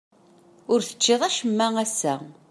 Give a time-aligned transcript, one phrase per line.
[0.71, 2.15] Ur teččiḍ acemma ass-a.